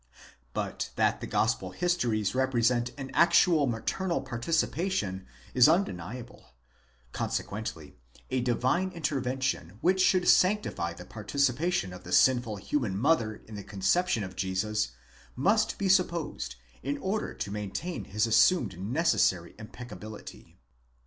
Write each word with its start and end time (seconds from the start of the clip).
But 0.55 0.89
that 0.95 1.21
the 1.21 1.27
gospel 1.27 1.69
histories 1.69 2.33
represent 2.33 2.89
an 2.97 3.11
actual 3.13 3.67
maternal 3.67 4.19
participation 4.19 5.27
is 5.53 5.69
undeniable; 5.69 6.55
consequently 7.11 7.95
a 8.31 8.41
divine 8.41 8.89
intervention 8.93 9.77
which 9.79 10.01
should 10.01 10.27
sanctify 10.27 10.93
the 10.93 11.05
participation 11.05 11.93
of 11.93 12.03
the 12.03 12.11
sinful 12.11 12.55
human 12.55 12.97
mother 12.97 13.43
in 13.47 13.53
the 13.53 13.63
conception 13.63 14.23
of 14.23 14.35
Jesus 14.35 14.87
must 15.35 15.77
be 15.77 15.87
supposed 15.87 16.55
in 16.81 16.97
order 16.97 17.35
to 17.35 17.51
maintain 17.51 18.05
his 18.05 18.25
assumed 18.25 18.79
necessary 18.79 19.53
impeccability. 19.59 20.57